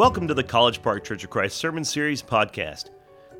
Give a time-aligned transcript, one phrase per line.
[0.00, 2.88] Welcome to the College Park Church of Christ Sermon Series podcast.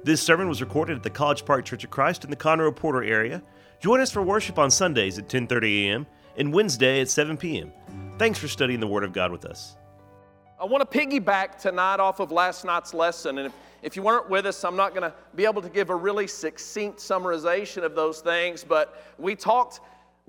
[0.05, 3.03] This sermon was recorded at the College Park Church of Christ in the Conroe Porter
[3.03, 3.43] area.
[3.81, 6.07] Join us for worship on Sundays at 10:30 a.m.
[6.37, 7.73] and Wednesday at 7 p.m.
[8.19, 9.79] Thanks for studying the Word of God with us.
[10.61, 13.39] I want to piggyback tonight off of last night's lesson.
[13.39, 15.89] And if, if you weren't with us, I'm not going to be able to give
[15.89, 18.65] a really succinct summarization of those things.
[18.65, 19.81] But we talked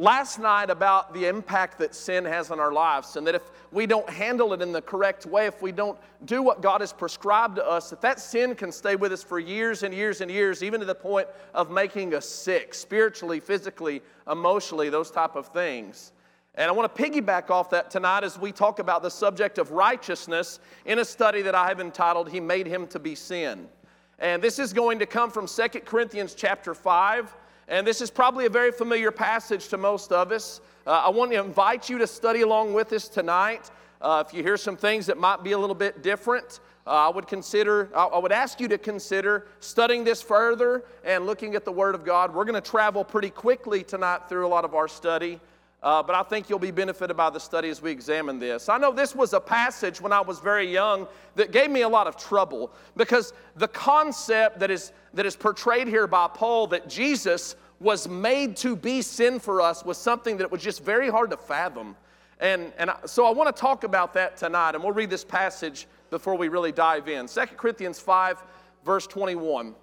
[0.02, 3.16] last night about the impact that sin has on our lives.
[3.18, 6.42] And that if we don't handle it in the correct way, if we don't do
[6.42, 9.84] what God has prescribed to us, that that sin can stay with us for years
[9.84, 14.90] and years and years, even to the point of making us sick, spiritually, physically, emotionally,
[14.90, 16.14] those type of things.
[16.56, 19.70] And I want to piggyback off that tonight as we talk about the subject of
[19.70, 23.70] righteousness in a study that I have entitled He Made Him to Be Sin.
[24.18, 27.36] And this is going to come from 2 Corinthians chapter 5.
[27.68, 30.62] And this is probably a very familiar passage to most of us.
[30.86, 33.70] Uh, I want to invite you to study along with us tonight.
[34.02, 37.10] Uh, if you hear some things that might be a little bit different, uh, I
[37.10, 41.72] would consider, I would ask you to consider studying this further and looking at the
[41.72, 42.34] Word of God.
[42.34, 45.40] We're going to travel pretty quickly tonight through a lot of our study.
[45.84, 48.70] Uh, but I think you'll be benefited by the study as we examine this.
[48.70, 51.90] I know this was a passage when I was very young that gave me a
[51.90, 56.88] lot of trouble because the concept that is, that is portrayed here by Paul that
[56.88, 61.32] Jesus was made to be sin for us was something that was just very hard
[61.32, 61.96] to fathom.
[62.40, 65.26] And, and I, so I want to talk about that tonight, and we'll read this
[65.26, 67.28] passage before we really dive in.
[67.28, 68.44] 2 Corinthians 5,
[68.86, 69.74] verse 21.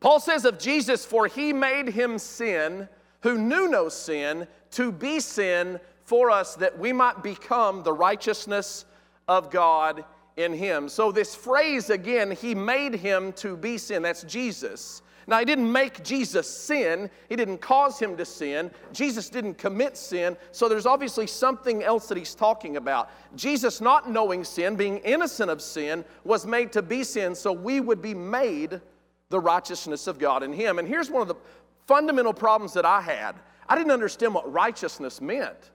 [0.00, 2.88] Paul says of Jesus, For he made him sin
[3.22, 8.84] who knew no sin to be sin for us that we might become the righteousness
[9.28, 10.04] of God
[10.36, 10.88] in him.
[10.88, 15.02] So, this phrase again, he made him to be sin, that's Jesus.
[15.26, 17.08] Now, he didn't make Jesus sin.
[17.28, 18.72] He didn't cause him to sin.
[18.92, 20.36] Jesus didn't commit sin.
[20.50, 23.10] So, there's obviously something else that he's talking about.
[23.36, 27.80] Jesus, not knowing sin, being innocent of sin, was made to be sin so we
[27.80, 28.80] would be made
[29.28, 30.78] the righteousness of God in him.
[30.78, 31.36] And here's one of the
[31.86, 33.34] fundamental problems that I had
[33.68, 35.70] I didn't understand what righteousness meant.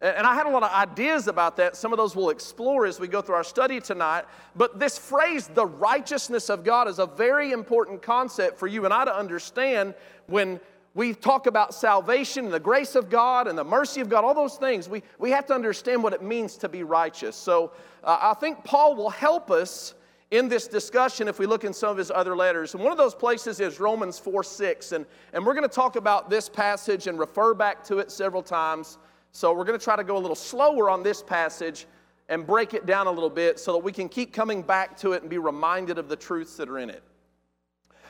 [0.00, 1.76] And I had a lot of ideas about that.
[1.76, 4.24] Some of those we'll explore as we go through our study tonight.
[4.54, 8.94] But this phrase, the righteousness of God, is a very important concept for you and
[8.94, 9.94] I to understand
[10.26, 10.58] when
[10.94, 14.34] we talk about salvation and the grace of God and the mercy of God, all
[14.34, 14.88] those things.
[14.88, 17.36] We, we have to understand what it means to be righteous.
[17.36, 17.72] So
[18.02, 19.94] uh, I think Paul will help us
[20.34, 22.74] in this discussion if we look in some of his other letters.
[22.74, 24.90] And one of those places is Romans 4 6.
[24.90, 28.42] And, and we're going to talk about this passage and refer back to it several
[28.42, 28.98] times.
[29.30, 31.86] So we're going to try to go a little slower on this passage
[32.28, 35.12] and break it down a little bit so that we can keep coming back to
[35.12, 37.02] it and be reminded of the truths that are in it.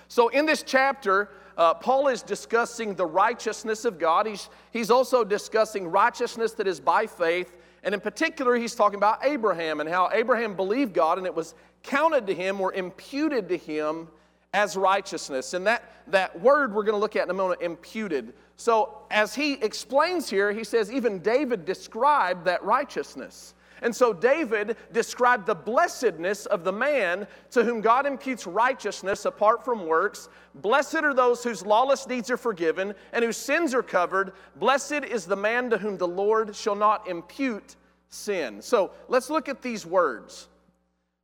[0.09, 4.27] So, in this chapter, uh, Paul is discussing the righteousness of God.
[4.27, 7.53] He's, he's also discussing righteousness that is by faith.
[7.83, 11.55] And in particular, he's talking about Abraham and how Abraham believed God and it was
[11.84, 14.09] counted to him or imputed to him
[14.55, 15.55] as righteousness.
[15.55, 18.33] And that, that word we're going to look at in a moment, imputed.
[18.56, 23.55] So, as he explains here, he says even David described that righteousness.
[23.83, 29.65] And so, David described the blessedness of the man to whom God imputes righteousness apart
[29.65, 30.28] from works.
[30.55, 34.33] Blessed are those whose lawless deeds are forgiven and whose sins are covered.
[34.56, 37.75] Blessed is the man to whom the Lord shall not impute
[38.09, 38.62] sin.
[38.62, 40.49] So, let's look at these words.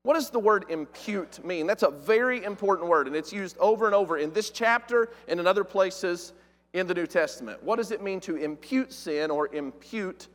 [0.03, 1.67] What does the word impute mean?
[1.67, 5.39] That's a very important word, and it's used over and over in this chapter and
[5.39, 6.33] in other places
[6.73, 7.63] in the New Testament.
[7.63, 10.29] What does it mean to impute sin or impute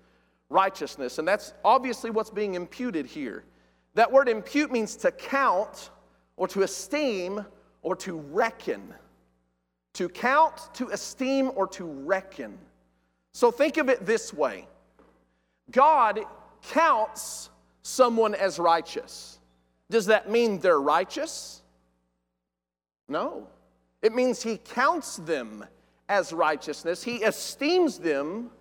[0.49, 1.17] righteousness?
[1.17, 3.43] And that's obviously what's being imputed here.
[3.95, 5.89] That word impute means to count
[6.37, 7.43] or to esteem
[7.81, 8.93] or to reckon.
[9.93, 12.57] To count, to esteem, or to reckon.
[13.33, 14.67] So think of it this way
[15.71, 16.19] God
[16.61, 17.49] counts
[17.81, 19.39] someone as righteous.
[19.89, 21.61] Does that mean they're righteous?
[23.07, 23.47] No.
[24.01, 25.65] It means he counts them
[26.07, 28.51] as righteousness, he esteems them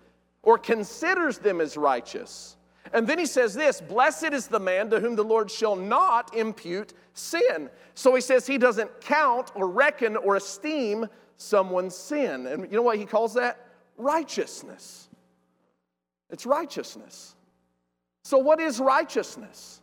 [0.41, 2.57] or considers them as righteous.
[2.93, 6.35] And then he says this Blessed is the man to whom the Lord shall not
[6.35, 7.69] impute sin.
[7.93, 11.07] So he says he doesn't count or reckon or esteem
[11.37, 12.47] someone's sin.
[12.47, 13.59] And you know what he calls that?
[13.97, 15.09] Righteousness.
[16.29, 17.35] It's righteousness.
[18.23, 19.81] So, what is righteousness?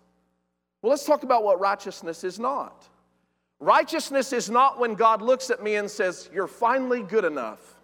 [0.83, 2.89] Well, let's talk about what righteousness is not.
[3.61, 7.77] Righteousness is not when God looks at me and says, You're finally good enough.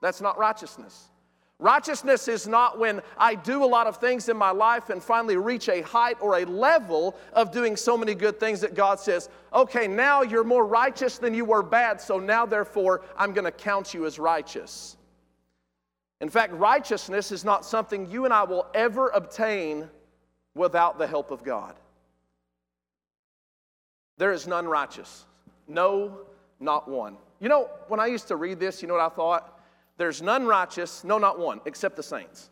[0.00, 1.10] That's not righteousness.
[1.58, 5.36] Righteousness is not when I do a lot of things in my life and finally
[5.36, 9.28] reach a height or a level of doing so many good things that God says,
[9.52, 13.52] okay, now you're more righteous than you were bad, so now therefore I'm going to
[13.52, 14.96] count you as righteous.
[16.20, 19.88] In fact, righteousness is not something you and I will ever obtain
[20.54, 21.76] without the help of God.
[24.16, 25.26] There is none righteous.
[25.66, 26.18] No,
[26.60, 27.16] not one.
[27.40, 29.60] You know, when I used to read this, you know what I thought?
[29.96, 32.50] There's none righteous, no, not one, except the saints.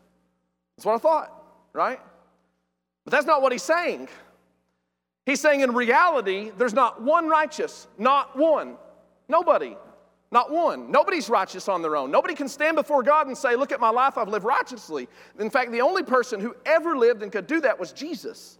[0.75, 1.43] That's what I thought,
[1.73, 1.99] right?
[3.05, 4.07] But that's not what he's saying.
[5.25, 8.75] He's saying in reality, there's not one righteous, not one.
[9.29, 9.77] Nobody,
[10.31, 10.91] not one.
[10.91, 12.11] Nobody's righteous on their own.
[12.11, 15.07] Nobody can stand before God and say, Look at my life, I've lived righteously.
[15.39, 18.57] In fact, the only person who ever lived and could do that was Jesus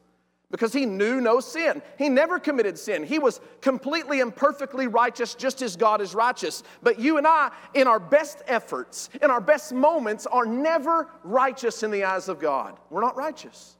[0.54, 1.82] because he knew no sin.
[1.98, 3.04] He never committed sin.
[3.04, 6.62] He was completely and perfectly righteous, just as God is righteous.
[6.84, 11.82] But you and I, in our best efforts, in our best moments, are never righteous
[11.82, 12.78] in the eyes of God.
[12.92, 13.78] We're not righteous.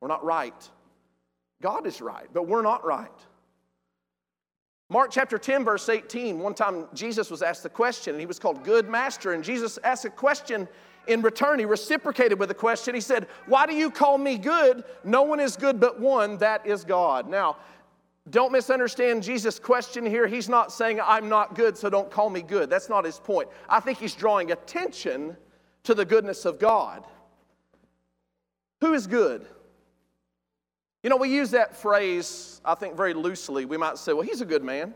[0.00, 0.70] We're not right.
[1.60, 3.10] God is right, but we're not right.
[4.88, 8.38] Mark chapter 10, verse 18, one time Jesus was asked the question, and he was
[8.38, 10.66] called Good Master, and Jesus asked a question
[11.06, 12.94] in return, he reciprocated with a question.
[12.94, 14.84] He said, Why do you call me good?
[15.04, 17.28] No one is good but one, that is God.
[17.28, 17.56] Now,
[18.28, 20.26] don't misunderstand Jesus' question here.
[20.26, 22.68] He's not saying, I'm not good, so don't call me good.
[22.68, 23.48] That's not his point.
[23.68, 25.36] I think he's drawing attention
[25.84, 27.04] to the goodness of God.
[28.80, 29.46] Who is good?
[31.04, 33.64] You know, we use that phrase, I think, very loosely.
[33.64, 34.92] We might say, well, he's a good man.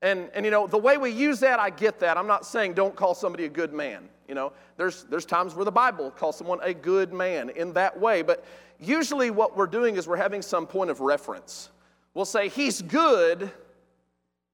[0.00, 2.16] And, and you know, the way we use that, I get that.
[2.16, 4.08] I'm not saying don't call somebody a good man.
[4.28, 7.98] You know, there's, there's times where the Bible calls someone a good man in that
[7.98, 8.44] way, but
[8.80, 11.70] usually what we're doing is we're having some point of reference.
[12.14, 13.50] We'll say, He's good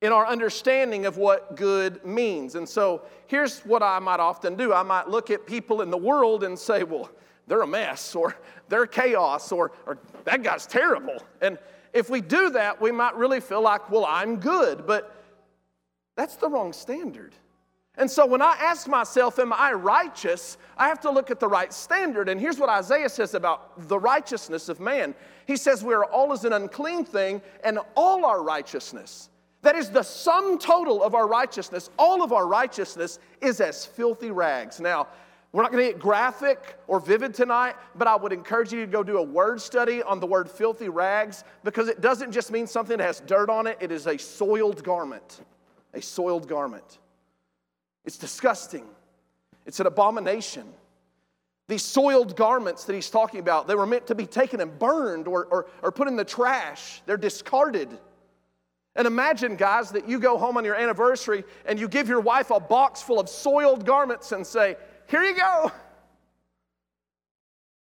[0.01, 2.57] in our understanding of what good means.
[2.57, 5.97] And so here's what I might often do I might look at people in the
[5.97, 7.11] world and say, Well,
[7.47, 8.37] they're a mess, or
[8.69, 11.17] they're chaos, or, or that guy's terrible.
[11.41, 11.59] And
[11.93, 15.17] if we do that, we might really feel like, Well, I'm good, but
[16.17, 17.35] that's the wrong standard.
[17.99, 20.57] And so when I ask myself, Am I righteous?
[20.77, 22.29] I have to look at the right standard.
[22.29, 25.15] And here's what Isaiah says about the righteousness of man
[25.47, 29.29] He says, We are all as an unclean thing, and all our righteousness,
[29.61, 34.31] that is the sum total of our righteousness, all of our righteousness is as filthy
[34.31, 34.81] rags.
[34.81, 35.09] Now,
[35.53, 38.91] we're not going to get graphic or vivid tonight, but I would encourage you to
[38.91, 42.67] go do a word study on the word filthy rags because it doesn't just mean
[42.67, 45.43] something that has dirt on it, it is a soiled garment.
[45.93, 47.01] A soiled garment.
[48.05, 48.87] It's disgusting.
[49.67, 50.67] It's an abomination.
[51.69, 55.29] These soiled garments that he's talking about, they were meant to be taken and burned
[55.29, 57.01] or, or, or put in the trash.
[57.07, 57.89] They're discarded.
[58.95, 62.51] And imagine, guys, that you go home on your anniversary and you give your wife
[62.51, 64.77] a box full of soiled garments and say,
[65.09, 65.73] Here you go.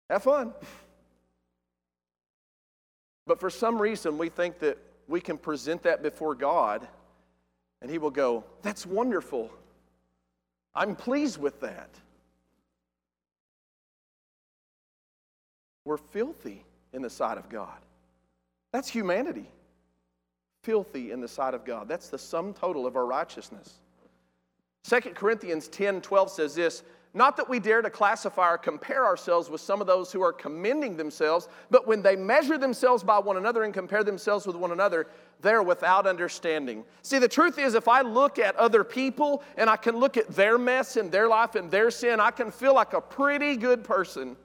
[0.10, 0.54] Have fun.
[3.26, 4.78] But for some reason, we think that
[5.08, 6.88] we can present that before God
[7.82, 9.50] and He will go, That's wonderful.
[10.76, 11.90] I'm pleased with that.
[15.86, 17.80] We're filthy in the sight of God.
[18.72, 19.50] That's humanity.
[20.64, 21.88] Filthy in the sight of God.
[21.88, 23.80] That's the sum total of our righteousness.
[24.84, 26.84] 2 Corinthians 10 12 says this
[27.14, 30.32] Not that we dare to classify or compare ourselves with some of those who are
[30.32, 34.72] commending themselves, but when they measure themselves by one another and compare themselves with one
[34.72, 35.08] another,
[35.42, 36.84] they're without understanding.
[37.02, 40.28] See, the truth is, if I look at other people and I can look at
[40.30, 43.84] their mess and their life and their sin, I can feel like a pretty good
[43.84, 44.36] person.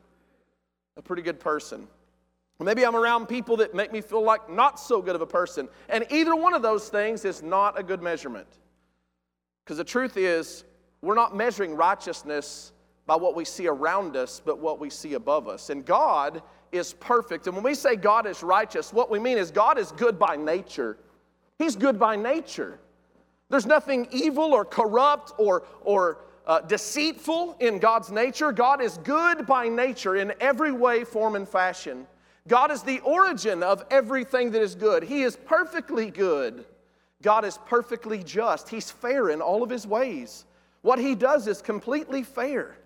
[0.97, 1.87] A pretty good person.
[2.61, 5.69] Maybe I'm around people that make me feel like not so good of a person.
[5.91, 8.47] And either one of those things is not a good measurement.
[9.65, 10.65] Because the truth is,
[11.05, 12.73] we're not measuring righteousness
[13.06, 15.70] by what we see around us, but what we see above us.
[15.70, 16.43] And God
[16.73, 17.46] is perfect.
[17.46, 20.37] And when we say God is righteous, what we mean is God is good by
[20.37, 20.96] nature.
[21.58, 22.81] He's good by nature.
[23.51, 28.53] There's nothing evil or corrupt or, or uh, deceitful in God's nature.
[28.53, 32.06] God is good by nature in every way, form, and fashion.
[32.49, 35.03] God is the origin of everything that is good.
[35.03, 36.65] He is perfectly good.
[37.23, 38.69] God is perfectly just.
[38.69, 40.44] He's fair in all of his ways.
[40.84, 42.76] What he does is completely fair.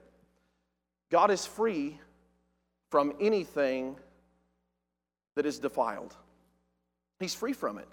[1.10, 1.98] God is free
[2.92, 3.96] from anything
[5.34, 6.14] that is defiled.
[7.18, 7.88] He's free from it.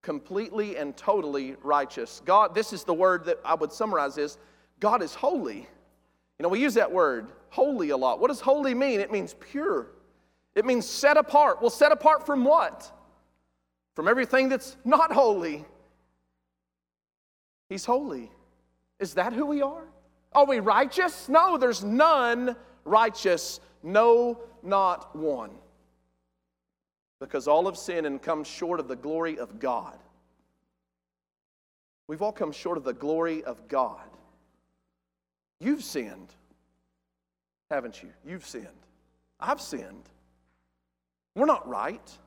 [0.00, 2.22] Completely and totally righteous.
[2.24, 4.38] God, this is the word that I would summarize is
[4.80, 5.68] God is holy.
[6.38, 8.20] You know, we use that word, holy, a lot.
[8.20, 9.00] What does holy mean?
[9.00, 9.88] It means pure.
[10.54, 11.60] It means set apart.
[11.60, 12.90] Well, set apart from what?
[13.94, 15.66] From everything that's not holy.
[17.68, 18.30] He's holy.
[19.00, 19.84] Is that who we are?
[20.32, 21.28] Are we righteous?
[21.28, 25.50] No, there's none righteous, no, not one.
[27.20, 29.98] Because all have sinned and come short of the glory of God.
[32.06, 34.08] We've all come short of the glory of God.
[35.60, 36.32] You've sinned,
[37.70, 38.10] haven't you?
[38.24, 38.66] You've sinned.
[39.40, 40.08] I've sinned.
[41.34, 42.18] We're not right.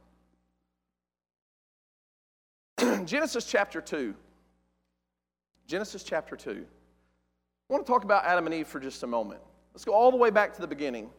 [3.06, 4.14] Genesis chapter 2.
[5.72, 6.50] Genesis chapter 2.
[6.50, 9.40] I want to talk about Adam and Eve for just a moment.
[9.74, 11.10] Let's go all the way back to the beginning.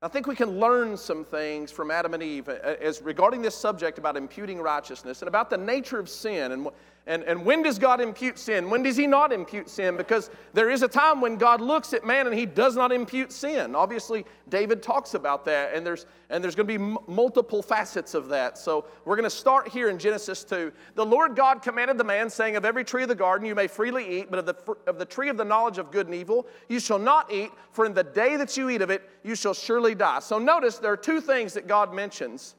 [0.00, 3.54] I think we can learn some things from Adam and Eve uh, as regarding this
[3.54, 6.68] subject about imputing righteousness and about the nature of sin and
[7.08, 8.68] and, and when does God impute sin?
[8.68, 9.96] When does He not impute sin?
[9.96, 13.30] Because there is a time when God looks at man and He does not impute
[13.30, 13.76] sin.
[13.76, 18.14] Obviously, David talks about that, and there's, and there's going to be m- multiple facets
[18.14, 18.58] of that.
[18.58, 20.72] So we're going to start here in Genesis 2.
[20.96, 23.68] The Lord God commanded the man, saying, Of every tree of the garden you may
[23.68, 26.14] freely eat, but of the, fr- of the tree of the knowledge of good and
[26.14, 29.36] evil you shall not eat, for in the day that you eat of it you
[29.36, 30.18] shall surely die.
[30.18, 32.56] So notice there are two things that God mentions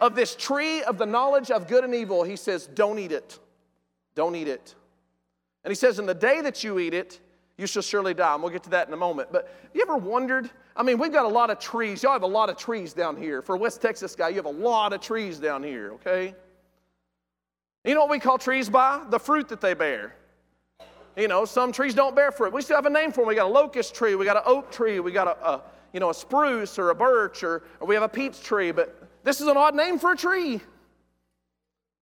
[0.00, 3.38] of this tree of the knowledge of good and evil, he says, Don't eat it.
[4.14, 4.74] Don't eat it.
[5.64, 7.20] And he says, In the day that you eat it,
[7.56, 8.34] you shall surely die.
[8.34, 9.30] And we'll get to that in a moment.
[9.30, 10.50] But you ever wondered?
[10.74, 12.02] I mean, we've got a lot of trees.
[12.02, 13.42] Y'all have a lot of trees down here.
[13.42, 16.34] For a West Texas guy, you have a lot of trees down here, okay?
[17.84, 19.04] You know what we call trees by?
[19.10, 20.14] The fruit that they bear.
[21.16, 22.52] You know, some trees don't bear fruit.
[22.52, 23.28] We still have a name for them.
[23.28, 26.00] We got a locust tree, we got an oak tree, we got a, a you
[26.00, 29.40] know, a spruce or a birch, or, or we have a peach tree, but this
[29.40, 30.60] is an odd name for a tree.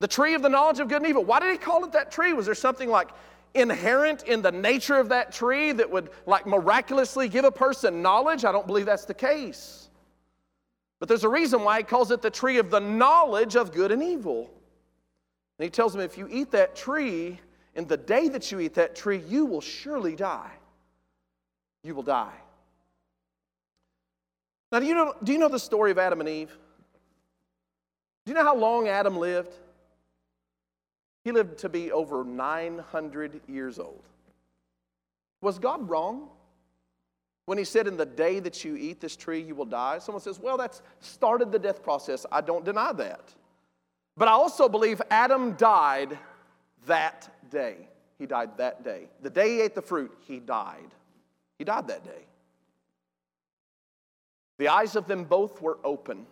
[0.01, 1.25] The tree of the knowledge of good and evil.
[1.25, 2.33] Why did he call it that tree?
[2.33, 3.11] Was there something like
[3.55, 8.45] inherent in the nature of that tree that would like miraculously give a person knowledge?
[8.45, 9.91] I don't believe that's the case.
[10.99, 13.93] But there's a reason why he calls it the tree of the knowledge of good
[13.93, 14.51] and evil.
[15.59, 17.39] And he tells them if you eat that tree,
[17.75, 20.51] in the day that you eat that tree, you will surely die.
[21.83, 22.33] You will die.
[24.73, 26.57] Now, do you know, do you know the story of Adam and Eve?
[28.25, 29.53] Do you know how long Adam lived?
[31.25, 34.03] He lived to be over 900 years old.
[35.43, 36.29] Was God wrong
[37.47, 39.99] when he said, In the day that you eat this tree, you will die?
[39.99, 42.27] Someone says, Well, that's started the death process.
[42.31, 43.35] I don't deny that.
[44.17, 46.19] But I also believe Adam died
[46.87, 47.89] that day.
[48.19, 49.09] He died that day.
[49.23, 50.91] The day he ate the fruit, he died.
[51.59, 52.27] He died that day.
[54.59, 56.27] The eyes of them both were open.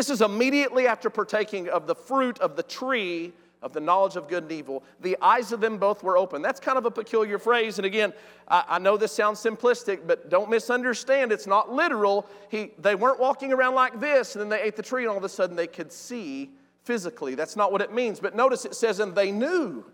[0.00, 4.28] This is immediately after partaking of the fruit of the tree of the knowledge of
[4.28, 4.82] good and evil.
[5.02, 6.40] The eyes of them both were open.
[6.40, 7.78] That's kind of a peculiar phrase.
[7.78, 8.14] And again,
[8.48, 11.32] I, I, know this sounds simplistic, but don't misunderstand.
[11.32, 12.26] It's not literal.
[12.48, 15.18] He, they weren't walking around like this, and then they ate the tree, and all
[15.18, 16.48] of a sudden they could see
[16.84, 17.34] physically.
[17.34, 18.20] That's not what it means.
[18.20, 19.84] But notice it says, and they knew.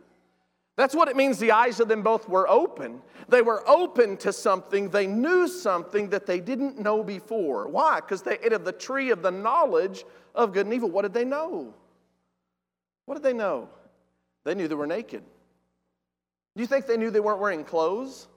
[0.77, 3.01] That's what it means the eyes of them both were open.
[3.29, 4.91] They were open to something.
[4.91, 7.67] They knew something that they didn't know before.
[7.69, 8.01] Why?
[8.01, 10.05] Because they ate of the tree of the knowledge
[10.35, 10.91] of good and evil.
[10.91, 11.73] What did they know?
[13.07, 13.71] What did they know?
[14.45, 15.23] They knew they were naked.
[16.55, 18.29] Do you think they knew they weren't wearing clothes?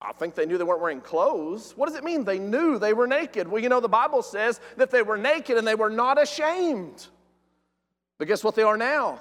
[0.00, 1.72] I think they knew they weren't wearing clothes.
[1.76, 2.24] What does it mean?
[2.24, 3.48] They knew they were naked.
[3.48, 7.08] Well, you know, the Bible says that they were naked and they were not ashamed.
[8.18, 9.18] But guess what they are now?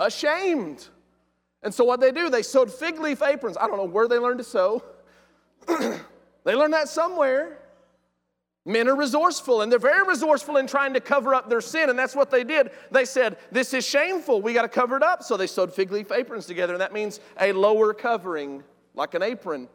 [0.00, 0.88] Ashamed.
[1.62, 3.56] And so what they do, they sewed fig leaf aprons.
[3.58, 4.82] I don't know where they learned to sew.
[5.68, 7.58] they learned that somewhere.
[8.64, 11.98] Men are resourceful, and they're very resourceful in trying to cover up their sin, and
[11.98, 12.70] that's what they did.
[12.90, 15.22] They said, This is shameful, we got to cover it up.
[15.22, 18.62] So they sewed fig leaf aprons together, and that means a lower covering,
[18.94, 19.68] like an apron.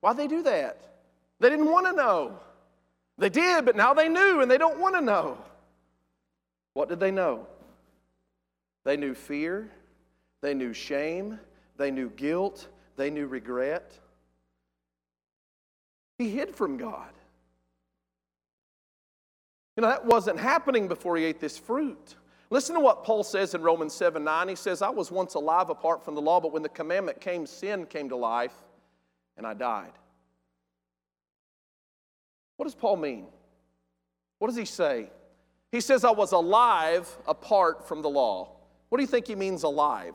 [0.00, 0.80] Why'd they do that?
[1.40, 2.38] They didn't want to know.
[3.16, 5.38] They did, but now they knew, and they don't want to know.
[6.74, 7.46] What did they know?
[8.84, 9.70] They knew fear,
[10.42, 11.38] they knew shame,
[11.76, 13.98] they knew guilt, they knew regret.
[16.18, 17.10] He hid from God.
[19.76, 22.14] You know, that wasn't happening before he ate this fruit.
[22.50, 24.48] Listen to what Paul says in Romans 7 9.
[24.48, 27.46] He says, I was once alive apart from the law, but when the commandment came,
[27.46, 28.54] sin came to life,
[29.36, 29.92] and I died.
[32.56, 33.26] What does Paul mean?
[34.38, 35.10] What does he say?
[35.72, 38.52] He says, I was alive apart from the law.
[38.94, 40.14] What do you think he means alive?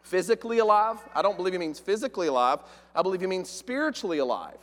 [0.00, 0.96] Physically alive?
[1.14, 2.60] I don't believe he means physically alive.
[2.94, 4.56] I believe he means spiritually alive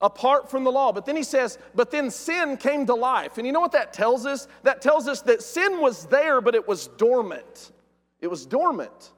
[0.00, 0.92] apart from the law.
[0.92, 3.38] But then he says, but then sin came to life.
[3.38, 4.46] And you know what that tells us?
[4.62, 7.72] That tells us that sin was there, but it was dormant.
[8.20, 9.10] It was dormant.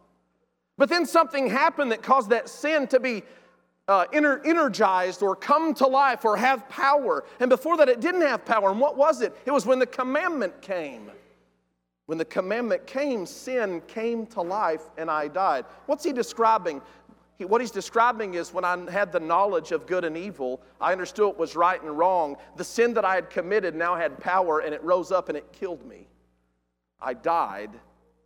[0.78, 3.22] But then something happened that caused that sin to be
[3.86, 7.26] uh, energized or come to life or have power.
[7.38, 8.70] And before that, it didn't have power.
[8.70, 9.36] And what was it?
[9.44, 11.10] It was when the commandment came.
[12.06, 15.64] When the commandment came, sin came to life and I died.
[15.86, 16.82] What's he describing?
[17.36, 20.92] He, what he's describing is when I had the knowledge of good and evil, I
[20.92, 22.36] understood what was right and wrong.
[22.56, 25.52] The sin that I had committed now had power and it rose up and it
[25.52, 26.08] killed me.
[27.00, 27.70] I died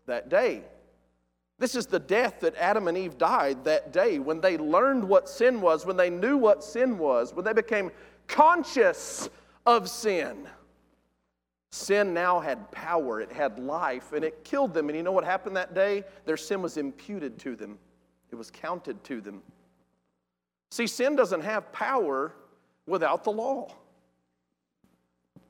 [0.07, 0.63] that day.
[1.59, 5.29] This is the death that Adam and Eve died that day when they learned what
[5.29, 7.91] sin was, when they knew what sin was, when they became
[8.29, 9.29] conscious
[9.67, 10.49] of sin.
[11.71, 14.89] Sin now had power, it had life, and it killed them.
[14.89, 16.05] And you know what happened that day?
[16.25, 17.79] Their sin was imputed to them,
[18.31, 19.43] it was counted to them.
[20.71, 22.35] See, sin doesn't have power
[22.87, 23.69] without the law.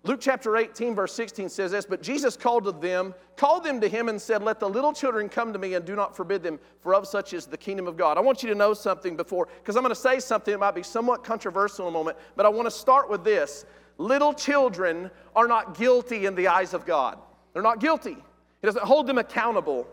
[0.04, 3.88] Luke chapter 18, verse 16 says this But Jesus called to them, called them to
[3.88, 6.58] him, and said, Let the little children come to me and do not forbid them,
[6.80, 8.16] for of such is the kingdom of God.
[8.16, 10.74] I want you to know something before, because I'm going to say something that might
[10.74, 13.64] be somewhat controversial in a moment, but I want to start with this.
[13.98, 17.18] Little children are not guilty in the eyes of God.
[17.52, 18.16] They're not guilty.
[18.60, 19.86] He doesn't hold them accountable.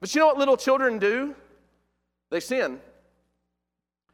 [0.00, 1.34] But you know what little children do?
[2.30, 2.80] They sin.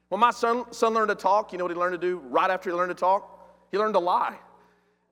[0.09, 2.51] When my son, son learned to talk, you know what he learned to do right
[2.51, 3.39] after he learned to talk?
[3.71, 4.37] He learned to lie.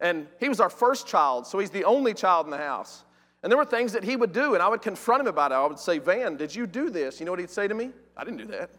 [0.00, 3.04] And he was our first child, so he's the only child in the house.
[3.42, 5.54] And there were things that he would do, and I would confront him about it.
[5.54, 7.20] I would say, Van, did you do this?
[7.20, 7.90] You know what he'd say to me?
[8.16, 8.70] I didn't do that.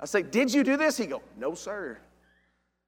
[0.00, 0.96] I'd say, Did you do this?
[0.96, 1.98] He'd go, No, sir.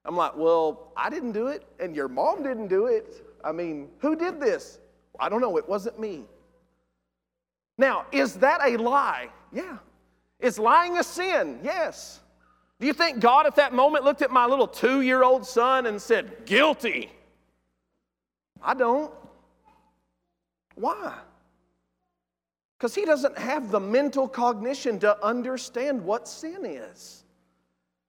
[0.06, 3.26] I'm like, Well, I didn't do it, and your mom didn't do it.
[3.44, 4.78] I mean, who did this?
[5.18, 5.56] I don't know.
[5.56, 6.24] It wasn't me.
[7.78, 9.28] Now, is that a lie?
[9.52, 9.78] Yeah.
[10.40, 11.60] Is lying a sin?
[11.62, 12.20] Yes.
[12.78, 15.86] Do you think God at that moment looked at my little two year old son
[15.86, 17.10] and said, Guilty?
[18.62, 19.12] I don't.
[20.74, 21.14] Why?
[22.76, 27.24] Because he doesn't have the mental cognition to understand what sin is.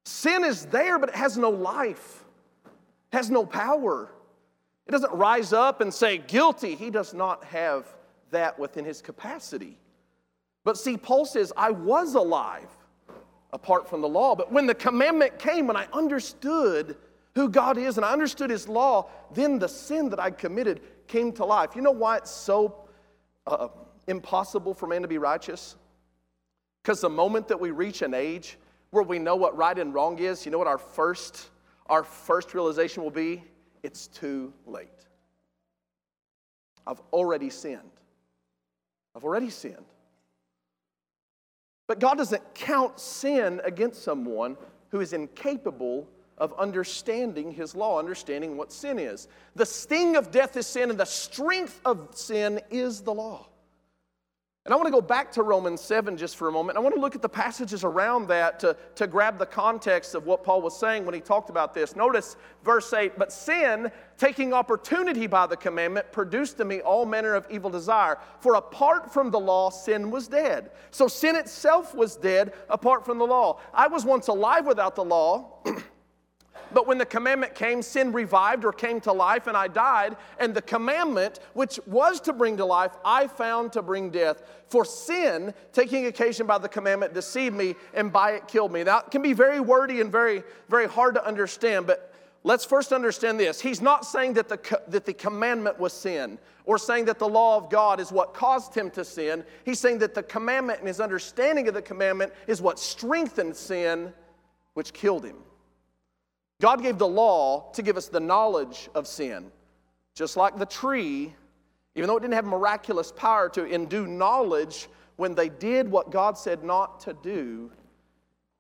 [0.08, 2.24] Sin is there, but it has no life,
[3.12, 4.10] it has no power.
[4.88, 6.76] It doesn't rise up and say, Guilty.
[6.76, 7.86] He does not have
[8.32, 9.78] that within his capacity.
[10.64, 12.70] But see, Paul says, I was alive
[13.52, 14.34] apart from the law.
[14.34, 16.96] But when the commandment came, when I understood
[17.36, 21.34] who God is and I understood his law, then the sin that I committed came
[21.34, 21.76] to life.
[21.76, 22.88] You know why it's so
[23.46, 23.68] uh,
[24.08, 25.76] impossible for man to be righteous?
[26.82, 28.58] Because the moment that we reach an age
[28.92, 31.50] where we know what right and wrong is, you know what our first
[31.90, 33.44] our first realization will be?
[33.84, 34.90] It's too late.
[36.86, 37.80] I've already sinned.
[39.16, 39.86] I've already sinned.
[41.88, 44.58] But God doesn't count sin against someone
[44.90, 49.28] who is incapable of understanding his law, understanding what sin is.
[49.56, 53.48] The sting of death is sin, and the strength of sin is the law.
[54.68, 56.78] And I want to go back to Romans 7 just for a moment.
[56.78, 60.26] I want to look at the passages around that to, to grab the context of
[60.26, 61.96] what Paul was saying when he talked about this.
[61.96, 67.34] Notice verse 8 But sin, taking opportunity by the commandment, produced in me all manner
[67.34, 68.18] of evil desire.
[68.42, 70.72] For apart from the law, sin was dead.
[70.92, 73.62] So sin itself was dead apart from the law.
[73.74, 75.64] I was once alive without the law.
[76.74, 80.18] But when the commandment came, sin revived or came to life, and I died.
[80.40, 84.44] And the commandment, which was to bring to life, I found to bring death.
[84.68, 88.84] For sin, taking occasion by the commandment, deceived me, and by it killed me.
[88.84, 92.92] Now, it can be very wordy and very, very hard to understand, but let's first
[92.92, 93.62] understand this.
[93.62, 97.56] He's not saying that the, that the commandment was sin or saying that the law
[97.56, 99.44] of God is what caused him to sin.
[99.64, 104.14] He's saying that the commandment and his understanding of the commandment is what strengthened sin,
[104.74, 105.38] which killed him.
[106.60, 109.52] God gave the law to give us the knowledge of sin.
[110.16, 111.34] Just like the tree,
[111.96, 116.38] even though it didn't have miraculous power to endue knowledge, when they did what God
[116.38, 117.72] said not to do,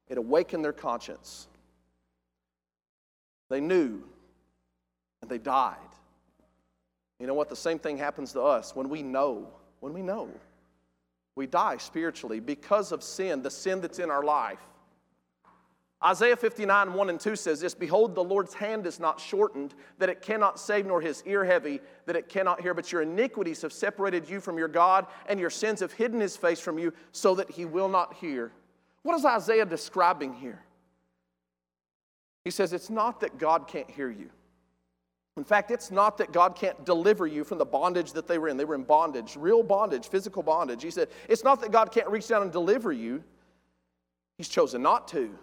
[0.08, 1.48] it awakened their conscience.
[3.50, 4.04] They knew
[5.22, 5.78] and they died.
[7.20, 7.50] You know what?
[7.50, 9.48] The same thing happens to us when we know.
[9.80, 10.30] When we know,
[11.36, 14.60] we die spiritually because of sin, the sin that's in our life.
[16.04, 20.10] Isaiah 59, 1 and 2 says this Behold, the Lord's hand is not shortened, that
[20.10, 22.76] it cannot save, nor his ear heavy, that it cannot hear.
[22.76, 26.38] But your iniquities have separated you from your God, and your sins have hidden his
[26.38, 28.52] face from you, so that he will not hear.
[29.02, 30.64] What is Isaiah describing here?
[32.46, 34.30] He says, It's not that God can't hear you.
[35.36, 38.50] In fact, it's not that God can't deliver you from the bondage that they were
[38.50, 38.58] in.
[38.58, 40.84] They were in bondage, real bondage, physical bondage.
[40.84, 43.24] He said, It's not that God can't reach down and deliver you,
[44.38, 45.36] He's chosen not to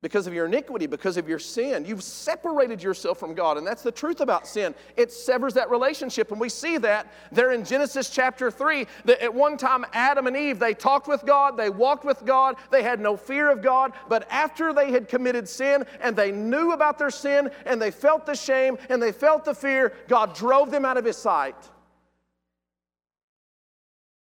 [0.00, 1.84] because of your iniquity, because of your sin.
[1.84, 3.58] You've separated yourself from God.
[3.58, 4.74] And that's the truth about sin.
[4.96, 6.30] It severs that relationship.
[6.30, 10.36] And we see that there in Genesis chapter 3 that at one time Adam and
[10.36, 13.92] Eve, they talked with God, they walked with God, they had no fear of God.
[14.08, 18.24] But after they had committed sin and they knew about their sin and they felt
[18.24, 21.56] the shame and they felt the fear, God drove them out of his sight.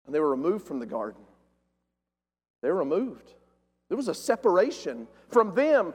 [0.07, 1.21] And they were removed from the garden.
[2.63, 3.33] They were removed.
[3.89, 5.93] There was a separation from them,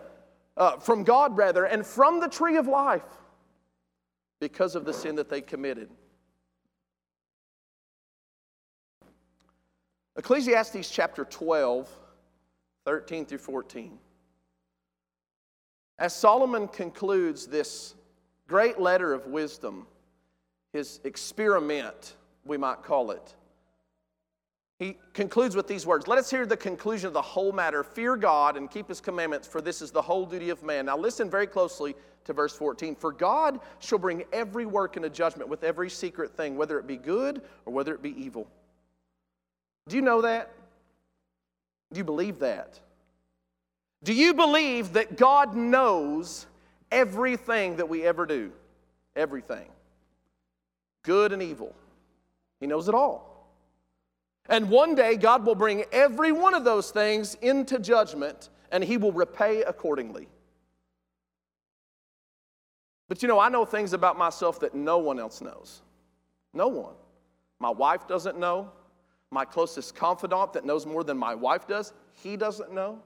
[0.57, 3.03] uh, from God rather, and from the tree of life
[4.41, 5.91] because of the sin that they committed.
[10.17, 11.89] Ecclesiastes chapter 12,
[12.85, 13.99] 13 through 14.
[15.99, 17.95] As Solomon concludes this
[18.49, 19.87] great letter of wisdom
[20.73, 23.35] his experiment, we might call it.
[24.83, 27.85] He concludes with these words Let us hear the conclusion of the whole matter.
[27.85, 30.87] Fear God and keep his commandments, for this is the whole duty of man.
[30.87, 32.97] Now, listen very closely to verse 14.
[32.97, 36.97] For God shall bring every work into judgment with every secret thing, whether it be
[36.97, 38.49] good or whether it be evil.
[39.89, 40.51] Do you know that?
[41.93, 42.81] Do you believe that?
[44.03, 46.47] Do you believe that God knows
[46.91, 48.51] everything that we ever do?
[49.15, 49.67] Everything.
[51.05, 51.73] Good and evil.
[52.59, 53.32] He knows it all.
[54.49, 58.97] And one day, God will bring every one of those things into judgment and He
[58.97, 60.29] will repay accordingly.
[63.09, 65.83] But you know, I know things about myself that no one else knows.
[66.55, 66.95] No one.
[67.61, 68.73] My wife doesn't know.
[69.31, 73.01] My closest confidant that knows more than my wife does, he doesn't know.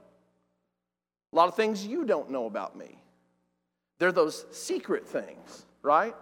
[1.31, 3.01] A lot of things you don't know about me.
[3.99, 6.15] They're those secret things, right?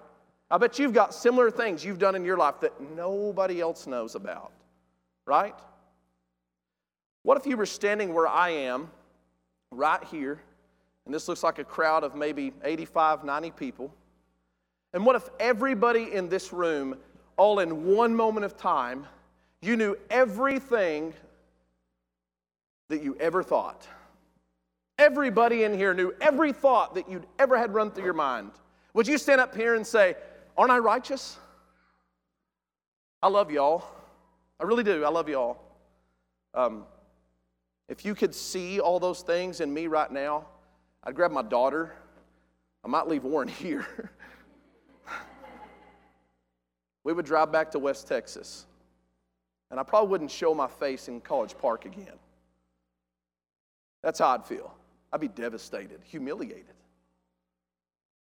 [0.50, 4.16] I bet you've got similar things you've done in your life that nobody else knows
[4.16, 4.52] about
[5.26, 5.56] right?
[7.24, 8.90] What if you were standing where I am,
[9.72, 10.40] right here,
[11.06, 13.94] and this looks like a crowd of maybe 85, 90 people?
[14.94, 16.98] And what if everybody in this room,
[17.38, 19.06] all in one moment of time,
[19.62, 21.14] you knew everything
[22.90, 23.88] that you ever thought?
[24.98, 28.52] Everybody in here knew every thought that you'd ever had run through your mind.
[28.94, 30.16] Would you stand up here and say,
[30.58, 31.38] Aren't I righteous?
[33.22, 33.84] I love y'all.
[34.60, 35.04] I really do.
[35.04, 35.78] I love you all.
[36.54, 36.86] Um,
[37.90, 40.46] if you could see all those things in me right now,
[41.04, 41.94] I'd grab my daughter.
[42.84, 44.12] I might leave Warren here.
[47.04, 48.66] we would drive back to West Texas.
[49.72, 52.18] And I probably wouldn't show my face in College Park again.
[54.04, 54.74] That's how I'd feel.
[55.12, 56.76] I'd be devastated, humiliated.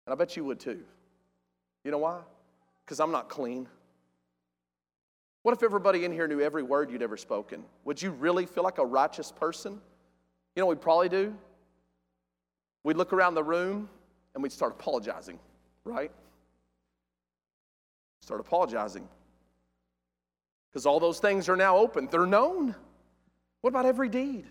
[0.07, 0.83] And I bet you would too.
[1.85, 2.21] You know why?
[2.85, 3.67] Because I'm not clean.
[5.43, 7.65] What if everybody in here knew every word you'd ever spoken?
[7.85, 9.81] Would you really feel like a righteous person?
[10.55, 11.35] You know we'd probably do?
[12.85, 13.89] We'd look around the room
[14.35, 15.39] and we'd start apologizing,
[15.85, 16.13] right?
[18.21, 19.09] Start apologizing.
[20.71, 22.75] Because all those things are now open, they're known.
[23.61, 24.47] What about every deed?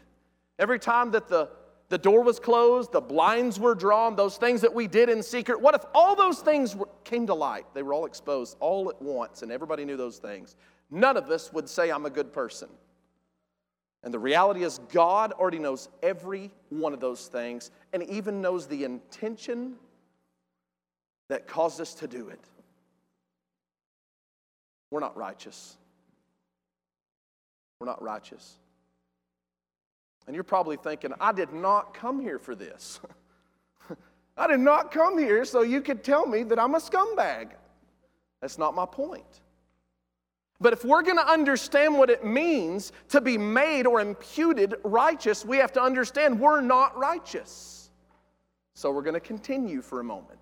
[0.59, 1.49] Every time that the,
[1.89, 5.59] the door was closed, the blinds were drawn, those things that we did in secret,
[5.59, 7.65] what if all those things were, came to light?
[7.73, 10.55] They were all exposed all at once, and everybody knew those things
[10.91, 12.69] none of us would say, I'm a good person.
[14.03, 18.67] And the reality is, God already knows every one of those things and even knows
[18.67, 19.75] the intention
[21.29, 22.39] that caused us to do it.
[24.89, 25.77] We're not righteous.
[27.79, 28.57] We're not righteous.
[30.27, 32.99] And you're probably thinking, I did not come here for this.
[34.37, 37.51] I did not come here so you could tell me that I'm a scumbag.
[38.41, 39.40] That's not my point.
[40.61, 45.43] But if we're going to understand what it means to be made or imputed righteous,
[45.43, 47.89] we have to understand we're not righteous.
[48.75, 50.39] So we're going to continue for a moment.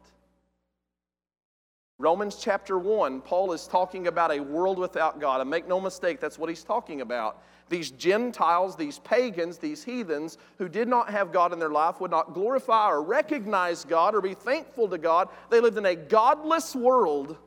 [1.99, 5.41] Romans chapter 1, Paul is talking about a world without God.
[5.41, 7.41] And make no mistake, that's what he's talking about.
[7.69, 12.12] These Gentiles, these pagans, these heathens who did not have God in their life, would
[12.12, 15.29] not glorify or recognize God or be thankful to God.
[15.49, 17.38] They lived in a godless world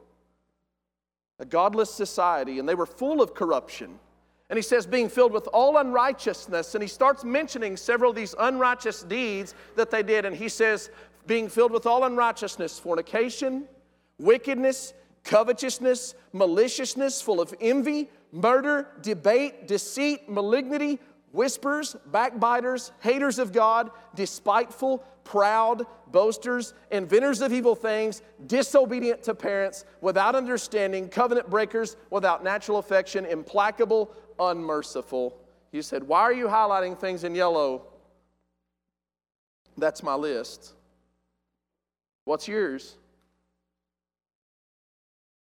[1.42, 3.98] a godless society, and they were full of corruption.
[4.48, 6.74] And he says, being filled with all unrighteousness.
[6.74, 10.24] And he starts mentioning several of these unrighteous deeds that they did.
[10.24, 10.90] And he says,
[11.26, 13.66] being filled with all unrighteousness, fornication,
[14.18, 21.00] wickedness, covetousness, maliciousness, full of envy, murder, debate, deceit, malignity,
[21.32, 29.84] whispers, backbiters, haters of God, despiteful, proud, boasters, inventors of evil things, disobedient to parents,
[30.00, 35.38] without understanding, covenant breakers, without natural affection, implacable, unmerciful.
[35.72, 37.86] You said, Why are you highlighting things in yellow?
[39.76, 40.74] That's my list.
[42.24, 42.96] What's yours?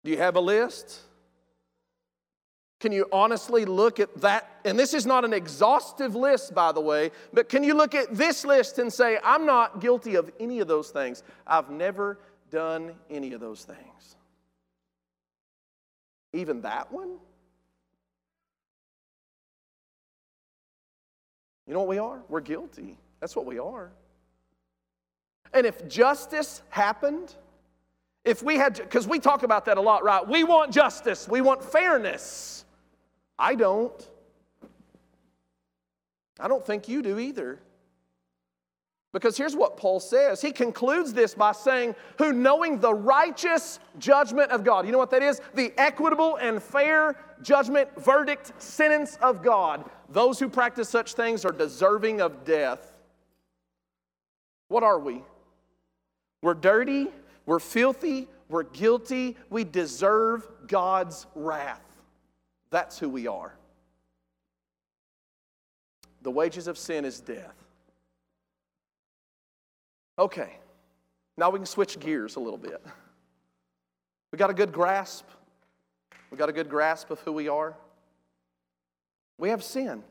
[0.03, 0.99] Do you have a list?
[2.81, 4.59] Can you honestly look at that?
[4.65, 8.13] And this is not an exhaustive list, by the way, but can you look at
[8.13, 11.21] this list and say, I'm not guilty of any of those things?
[11.45, 12.17] I've never
[12.49, 14.15] done any of those things.
[16.33, 17.17] Even that one?
[21.67, 22.23] You know what we are?
[22.29, 22.97] We're guilty.
[23.19, 23.91] That's what we are.
[25.53, 27.35] And if justice happened,
[28.25, 30.27] if we had, because we talk about that a lot, right?
[30.27, 32.65] We want justice, we want fairness.
[33.41, 34.07] I don't.
[36.39, 37.59] I don't think you do either.
[39.13, 40.41] Because here's what Paul says.
[40.41, 44.85] He concludes this by saying, Who knowing the righteous judgment of God.
[44.85, 45.41] You know what that is?
[45.55, 49.89] The equitable and fair judgment, verdict, sentence of God.
[50.09, 52.93] Those who practice such things are deserving of death.
[54.69, 55.23] What are we?
[56.41, 57.07] We're dirty,
[57.45, 61.90] we're filthy, we're guilty, we deserve God's wrath.
[62.71, 63.53] That's who we are.
[66.23, 67.55] The wages of sin is death.
[70.17, 70.57] Okay,
[71.37, 72.83] now we can switch gears a little bit.
[74.31, 75.25] We got a good grasp.
[76.29, 77.75] We got a good grasp of who we are.
[79.37, 80.03] We have sin.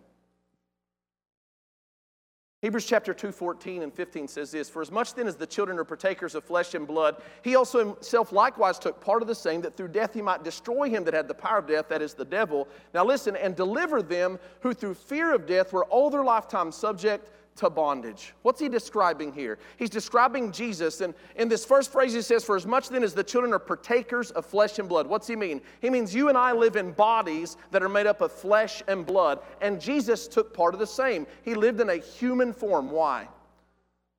[2.63, 5.79] Hebrews chapter 2, 14 and 15 says this For as much then as the children
[5.79, 9.63] are partakers of flesh and blood, he also himself likewise took part of the same,
[9.63, 12.13] that through death he might destroy him that had the power of death, that is
[12.13, 12.69] the devil.
[12.93, 17.31] Now listen, and deliver them who through fear of death were all their lifetime subject
[17.61, 18.33] to bondage.
[18.41, 19.59] What's he describing here?
[19.77, 23.13] He's describing Jesus, and in this first phrase, he says, For as much then as
[23.13, 25.07] the children are partakers of flesh and blood.
[25.07, 25.61] What's he mean?
[25.83, 29.05] He means you and I live in bodies that are made up of flesh and
[29.05, 31.27] blood, and Jesus took part of the same.
[31.43, 32.91] He lived in a human form.
[32.91, 33.29] Why?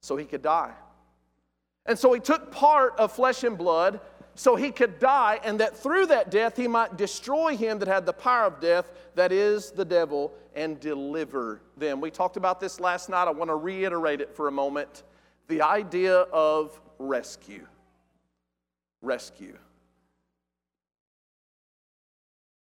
[0.02, 0.74] So he could die.
[1.88, 4.00] And so he took part of flesh and blood
[4.42, 8.08] so he could die, and that through that death he might destroy him that had
[8.08, 12.02] the power of death, that is the devil, and deliver them.
[12.02, 13.28] We talked about this last night.
[13.28, 15.04] I want to reiterate it for a moment.
[15.48, 17.68] The idea of rescue.
[19.04, 19.60] Rescue.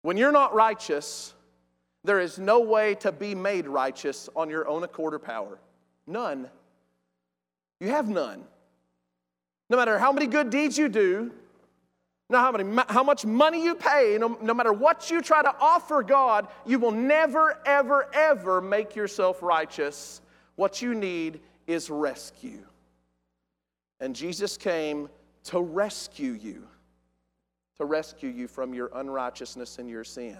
[0.02, 1.32] When you're not righteous,
[2.04, 5.58] there is no way to be made righteous on your own accord or power.
[6.06, 6.50] None.
[7.80, 8.44] You have none.
[9.70, 11.32] No matter how many good deeds you do,
[12.30, 15.54] no how, many, how much money you pay, no, no matter what you try to
[15.60, 20.20] offer God, you will never, ever, ever make yourself righteous.
[20.54, 22.64] What you need is rescue.
[23.98, 25.10] And Jesus came
[25.44, 26.66] to rescue you,
[27.78, 30.38] to rescue you from your unrighteousness and your sin.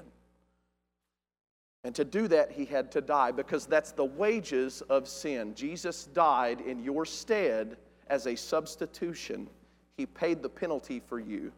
[1.82, 5.54] And to do that, he had to die because that's the wages of sin.
[5.54, 7.76] Jesus died in your stead
[8.08, 9.48] as a substitution,
[9.96, 11.52] he paid the penalty for you.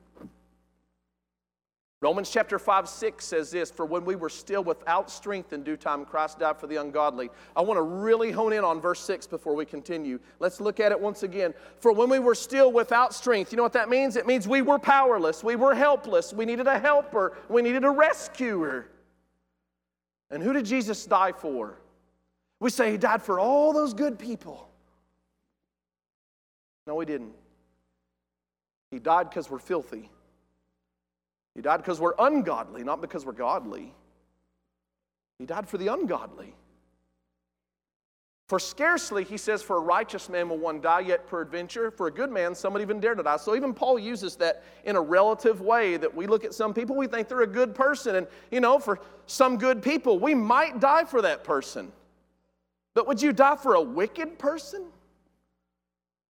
[2.02, 5.76] Romans chapter 5, 6 says this For when we were still without strength in due
[5.76, 7.30] time, Christ died for the ungodly.
[7.54, 10.18] I want to really hone in on verse 6 before we continue.
[10.40, 11.54] Let's look at it once again.
[11.78, 14.16] For when we were still without strength, you know what that means?
[14.16, 17.90] It means we were powerless, we were helpless, we needed a helper, we needed a
[17.90, 18.88] rescuer.
[20.28, 21.78] And who did Jesus die for?
[22.58, 24.68] We say he died for all those good people.
[26.88, 27.34] No, he didn't.
[28.90, 30.10] He died because we're filthy.
[31.54, 33.92] He died because we're ungodly, not because we're godly.
[35.38, 36.54] He died for the ungodly.
[38.48, 42.10] For scarcely, he says, for a righteous man will one die, yet peradventure, for a
[42.10, 43.38] good man, someone even dare to die.
[43.38, 46.94] So even Paul uses that in a relative way that we look at some people,
[46.94, 48.16] we think they're a good person.
[48.16, 51.90] And, you know, for some good people, we might die for that person.
[52.94, 54.84] But would you die for a wicked person?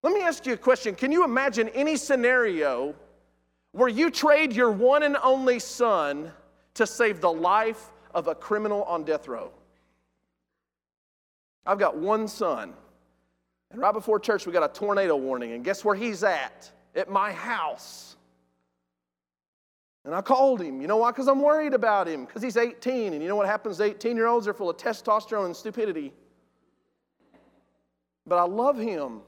[0.04, 0.94] Let me ask you a question.
[0.94, 2.94] Can you imagine any scenario
[3.72, 6.30] where you trade your one and only son
[6.74, 9.50] to save the life of a criminal on death row.
[11.66, 12.74] I've got one son.
[13.70, 15.52] And right before church, we got a tornado warning.
[15.52, 16.70] And guess where he's at?
[16.94, 18.16] At my house.
[20.04, 20.80] And I called him.
[20.80, 21.10] You know why?
[21.10, 22.26] Because I'm worried about him.
[22.26, 23.14] Because he's 18.
[23.14, 24.44] And you know what happens to 18 year olds?
[24.44, 26.12] They're full of testosterone and stupidity.
[28.26, 29.20] But I love him.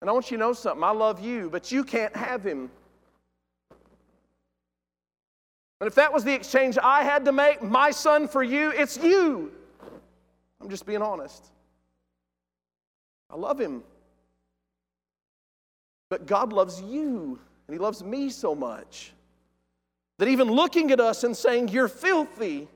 [0.00, 0.82] And I want you to know something.
[0.82, 2.70] I love you, but you can't have him.
[5.80, 8.96] And if that was the exchange I had to make, my son for you, it's
[8.96, 9.52] you.
[10.60, 11.44] I'm just being honest.
[13.30, 13.82] I love him.
[16.08, 19.12] But God loves you, and He loves me so much
[20.18, 22.68] that even looking at us and saying, You're filthy,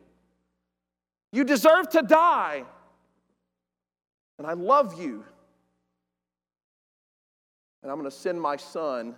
[1.33, 2.65] you deserve to die,
[4.39, 5.25] and I love you,
[7.83, 9.17] and I'm going to send my son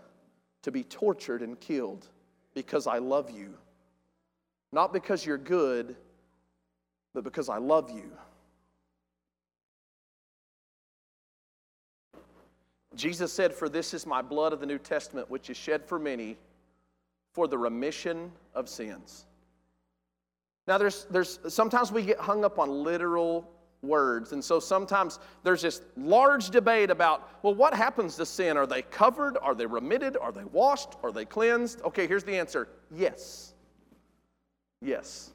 [0.62, 2.06] to be tortured and killed
[2.54, 3.54] because I love you.
[4.74, 5.94] Not because you're good,
[7.14, 8.10] but because I love you.
[12.96, 16.00] Jesus said, For this is my blood of the New Testament, which is shed for
[16.00, 16.36] many
[17.34, 19.26] for the remission of sins.
[20.66, 23.48] Now, there's, there's sometimes we get hung up on literal
[23.80, 24.32] words.
[24.32, 28.56] And so sometimes there's this large debate about, well, what happens to sin?
[28.56, 29.38] Are they covered?
[29.40, 30.16] Are they remitted?
[30.16, 30.94] Are they washed?
[31.04, 31.80] Are they cleansed?
[31.82, 33.53] Okay, here's the answer yes.
[34.84, 35.32] Yes.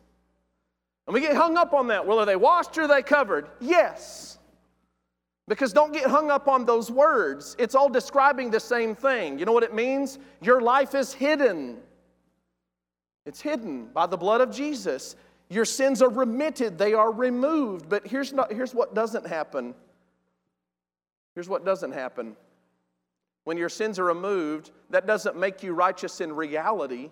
[1.08, 2.06] And we get hung up on that.
[2.06, 3.50] Well, are they washed or are they covered?
[3.60, 4.38] Yes.
[5.48, 7.56] Because don't get hung up on those words.
[7.58, 9.40] It's all describing the same thing.
[9.40, 10.20] You know what it means?
[10.42, 11.78] Your life is hidden.
[13.26, 15.16] It's hidden by the blood of Jesus.
[15.50, 17.90] Your sins are remitted, they are removed.
[17.90, 19.74] But here's, not, here's what doesn't happen.
[21.34, 22.36] Here's what doesn't happen.
[23.46, 27.10] When your sins are removed, that doesn't make you righteous in reality.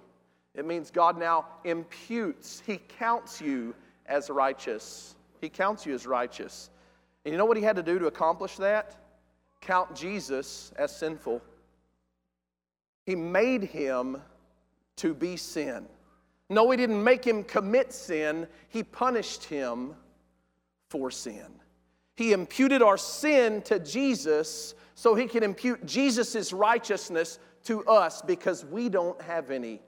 [0.58, 3.74] It means God now imputes, He counts you
[4.08, 5.16] as righteous.
[5.40, 6.70] He counts you as righteous.
[7.26, 8.96] And you know what he had to do to accomplish that?
[9.62, 11.42] Count Jesus as sinful.
[13.06, 14.22] He made him
[14.98, 15.86] to be sin.
[16.50, 19.94] No, he didn't make him commit sin, he punished him
[20.90, 21.48] for sin.
[22.16, 28.66] He imputed our sin to Jesus so he can impute Jesus' righteousness to us because
[28.66, 29.82] we don't have any.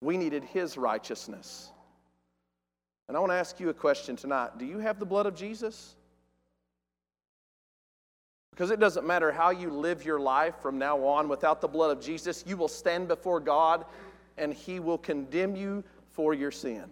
[0.00, 1.70] We needed his righteousness.
[3.08, 4.58] And I want to ask you a question tonight.
[4.58, 5.96] Do you have the blood of Jesus?
[8.52, 11.96] Because it doesn't matter how you live your life from now on without the blood
[11.96, 13.84] of Jesus, you will stand before God
[14.38, 16.84] and He will condemn you for your sin.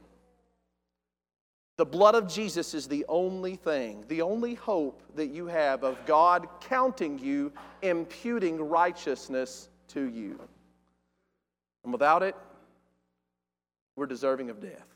[1.76, 5.96] The blood of Jesus is the only thing, the only hope that you have of
[6.06, 10.40] God counting you, imputing righteousness to you.
[11.84, 12.34] And without it,
[13.98, 14.86] we're deserving of death.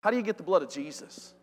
[0.00, 1.34] How do you get the blood of Jesus?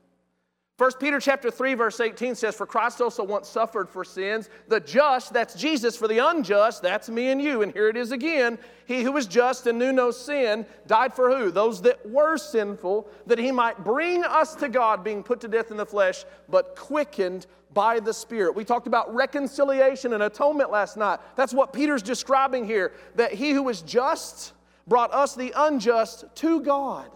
[0.78, 4.80] 1 Peter chapter 3 verse 18 says for Christ also once suffered for sins the
[4.80, 8.60] just that's Jesus for the unjust that's me and you and here it is again
[8.86, 13.10] he who was just and knew no sin died for who those that were sinful
[13.26, 16.76] that he might bring us to God being put to death in the flesh but
[16.76, 22.04] quickened by the spirit we talked about reconciliation and atonement last night that's what Peter's
[22.04, 24.54] describing here that he who was just
[24.88, 27.12] brought us the unjust to God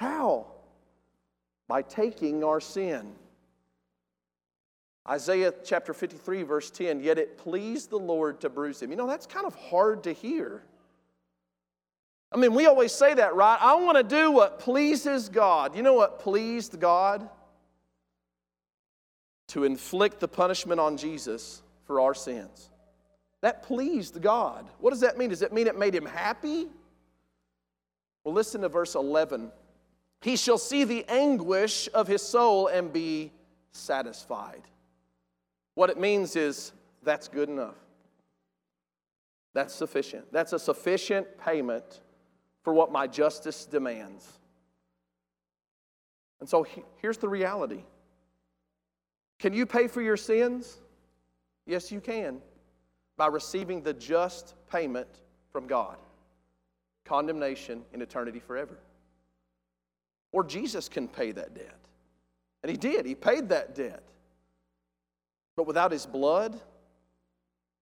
[0.00, 0.46] how?
[1.68, 3.12] By taking our sin.
[5.06, 8.90] Isaiah chapter 53, verse 10, yet it pleased the Lord to bruise him.
[8.90, 10.62] You know, that's kind of hard to hear.
[12.32, 13.58] I mean, we always say that, right?
[13.60, 15.76] I want to do what pleases God.
[15.76, 17.28] You know what pleased God?
[19.48, 22.70] To inflict the punishment on Jesus for our sins.
[23.42, 24.68] That pleased God.
[24.80, 25.30] What does that mean?
[25.30, 26.66] Does it mean it made him happy?
[28.24, 29.50] Well, listen to verse 11
[30.22, 33.32] he shall see the anguish of his soul and be
[33.72, 34.62] satisfied.
[35.74, 36.72] What it means is
[37.02, 37.76] that's good enough.
[39.54, 40.30] That's sufficient.
[40.32, 42.00] That's a sufficient payment
[42.62, 44.38] for what my justice demands.
[46.40, 46.66] And so
[47.00, 47.84] here's the reality
[49.38, 50.78] Can you pay for your sins?
[51.66, 52.40] Yes, you can,
[53.20, 55.20] by receiving the just payment
[55.52, 55.98] from God
[57.04, 58.78] condemnation in eternity forever.
[60.32, 61.76] Or Jesus can pay that debt.
[62.62, 64.02] And he did, he paid that debt.
[65.54, 66.58] But without his blood,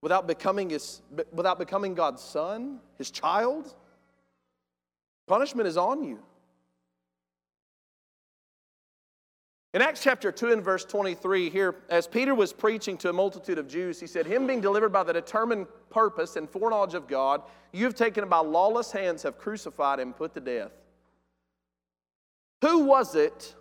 [0.03, 3.73] without becoming, his, without becoming God's son, his child,
[5.29, 6.19] punishment is on you.
[9.75, 13.59] In Acts chapter 2 and verse 23, here, as Peter was preaching to a multitude
[13.59, 17.43] of Jews, he said, Him being delivered by the determined purpose and foreknowledge of God,
[17.73, 20.73] you have taken by lawless hands, have crucified and put to death.
[22.63, 23.55] Who was it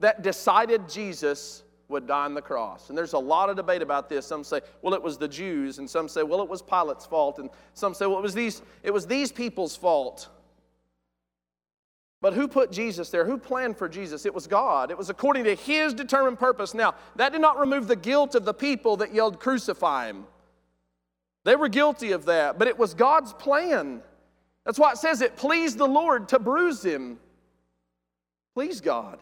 [0.00, 2.88] that decided Jesus would die on the cross?
[2.88, 4.26] And there's a lot of debate about this.
[4.26, 7.38] Some say, well, it was the Jews, and some say, well, it was Pilate's fault,
[7.38, 10.30] and some say, well, it was these, it was these people's fault.
[12.24, 13.26] But who put Jesus there?
[13.26, 14.24] Who planned for Jesus?
[14.24, 14.90] It was God.
[14.90, 16.72] It was according to His determined purpose.
[16.72, 20.24] Now, that did not remove the guilt of the people that yelled, Crucify Him.
[21.44, 24.00] They were guilty of that, but it was God's plan.
[24.64, 27.18] That's why it says it pleased the Lord to bruise Him.
[28.54, 29.18] Please God.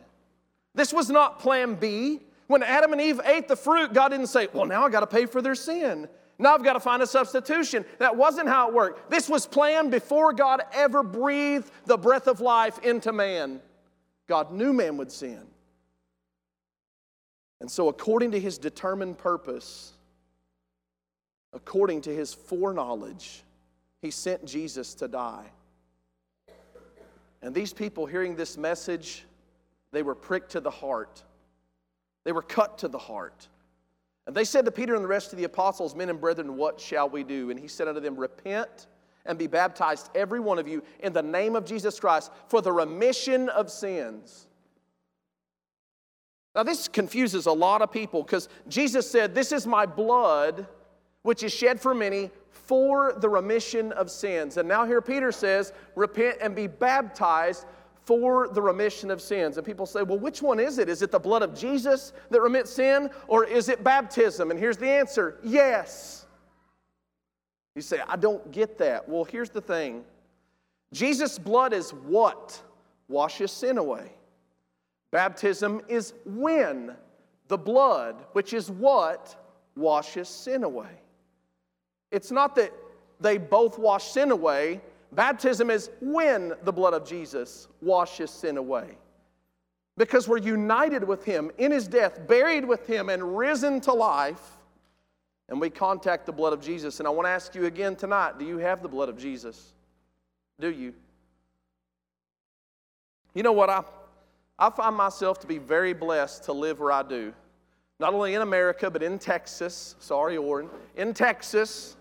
[0.72, 2.20] This was not plan B.
[2.46, 5.08] When Adam and Eve ate the fruit, God didn't say, Well, now I got to
[5.08, 6.08] pay for their sin.
[6.42, 7.84] Now I've got to find a substitution.
[7.98, 9.10] That wasn't how it worked.
[9.10, 13.60] This was planned before God ever breathed the breath of life into man.
[14.26, 15.46] God knew man would sin.
[17.60, 19.92] And so, according to his determined purpose,
[21.52, 23.44] according to his foreknowledge,
[24.00, 25.46] he sent Jesus to die.
[27.40, 29.24] And these people hearing this message,
[29.92, 31.22] they were pricked to the heart.
[32.24, 33.46] They were cut to the heart.
[34.26, 36.80] And they said to Peter and the rest of the apostles, Men and brethren, what
[36.80, 37.50] shall we do?
[37.50, 38.86] And he said unto them, Repent
[39.24, 42.72] and be baptized, every one of you, in the name of Jesus Christ, for the
[42.72, 44.46] remission of sins.
[46.54, 50.66] Now, this confuses a lot of people because Jesus said, This is my blood,
[51.22, 52.30] which is shed for many
[52.72, 54.56] for the remission of sins.
[54.56, 57.66] And now here Peter says, repent and be baptized
[58.04, 59.56] for the remission of sins.
[59.56, 60.88] And people say, well, which one is it?
[60.88, 64.50] Is it the blood of Jesus that remits sin, or is it baptism?
[64.50, 66.26] And here's the answer yes.
[67.74, 69.08] You say, I don't get that.
[69.08, 70.04] Well, here's the thing
[70.92, 72.60] Jesus' blood is what
[73.08, 74.12] washes sin away.
[75.10, 76.94] Baptism is when
[77.48, 79.36] the blood, which is what
[79.76, 81.00] washes sin away.
[82.10, 82.72] It's not that
[83.20, 84.80] they both wash sin away.
[85.12, 88.96] Baptism is when the blood of Jesus washes sin away.
[89.98, 94.58] Because we're united with Him in His death, buried with Him, and risen to life,
[95.50, 96.98] and we contact the blood of Jesus.
[96.98, 99.74] And I want to ask you again tonight do you have the blood of Jesus?
[100.58, 100.94] Do you?
[103.34, 103.68] You know what?
[103.68, 103.82] I,
[104.58, 107.34] I find myself to be very blessed to live where I do.
[108.00, 109.94] Not only in America, but in Texas.
[110.00, 110.70] Sorry, Orrin.
[110.96, 111.96] In Texas.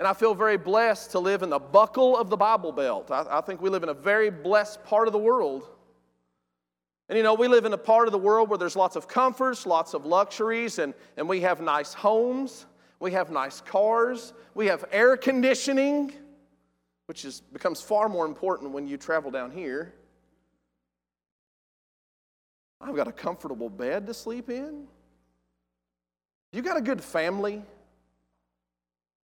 [0.00, 3.10] And I feel very blessed to live in the buckle of the Bible Belt.
[3.10, 5.68] I, I, think we live in a very blessed part of the world.
[7.10, 9.06] And you know, we live in a part of the world where there's lots of
[9.06, 12.64] comforts, lots of luxuries, and, and we have nice homes,
[12.98, 16.14] we have nice cars, we have air conditioning,
[17.04, 19.92] which is, becomes far more important when you travel down here.
[22.80, 24.86] I've got a comfortable bed to sleep in.
[26.52, 27.62] You got a good family.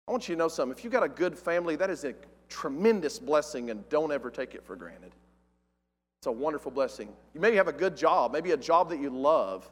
[0.07, 0.77] I want you to know something.
[0.77, 2.15] If you've got a good family, that is a
[2.49, 5.13] tremendous blessing, and don't ever take it for granted.
[6.21, 7.09] It's a wonderful blessing.
[7.35, 9.71] You maybe have a good job, maybe a job that you love.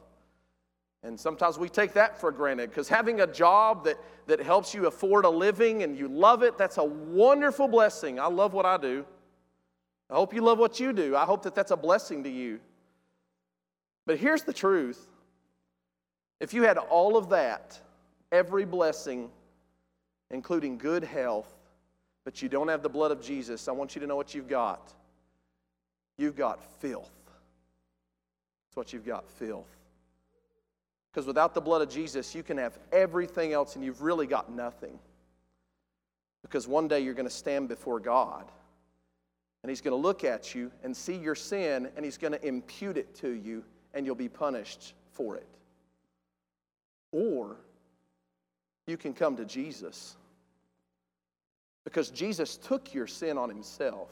[1.03, 4.87] And sometimes we take that for granted because having a job that, that helps you
[4.87, 8.19] afford a living and you love it, that's a wonderful blessing.
[8.19, 9.05] I love what I do.
[10.09, 11.15] I hope you love what you do.
[11.15, 12.59] I hope that that's a blessing to you.
[14.05, 15.09] But here's the truth
[16.39, 17.79] if you had all of that,
[18.31, 19.29] every blessing,
[20.33, 21.53] including good health,
[22.25, 24.47] but you don't have the blood of Jesus, I want you to know what you've
[24.47, 24.91] got.
[26.17, 27.11] You've got filth.
[28.67, 29.69] That's what you've got filth.
[31.11, 34.51] Because without the blood of Jesus, you can have everything else and you've really got
[34.51, 34.97] nothing.
[36.41, 38.45] Because one day you're going to stand before God
[39.61, 42.43] and He's going to look at you and see your sin and He's going to
[42.45, 43.63] impute it to you
[43.93, 45.47] and you'll be punished for it.
[47.11, 47.57] Or
[48.87, 50.15] you can come to Jesus
[51.83, 54.09] because Jesus took your sin on himself